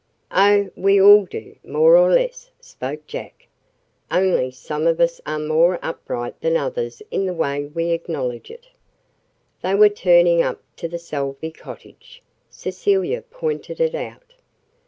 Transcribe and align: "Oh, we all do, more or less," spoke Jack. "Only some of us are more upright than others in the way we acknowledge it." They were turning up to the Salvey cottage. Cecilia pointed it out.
"Oh, 0.31 0.71
we 0.75 0.99
all 0.99 1.25
do, 1.27 1.57
more 1.63 1.95
or 1.95 2.11
less," 2.11 2.49
spoke 2.59 3.05
Jack. 3.05 3.45
"Only 4.09 4.49
some 4.49 4.87
of 4.87 4.99
us 4.99 5.21
are 5.27 5.37
more 5.37 5.77
upright 5.83 6.41
than 6.41 6.57
others 6.57 7.03
in 7.11 7.27
the 7.27 7.35
way 7.35 7.65
we 7.65 7.91
acknowledge 7.91 8.49
it." 8.49 8.65
They 9.61 9.75
were 9.75 9.89
turning 9.89 10.41
up 10.41 10.59
to 10.77 10.87
the 10.87 10.97
Salvey 10.97 11.51
cottage. 11.51 12.23
Cecilia 12.49 13.21
pointed 13.21 13.79
it 13.79 13.93
out. 13.93 14.33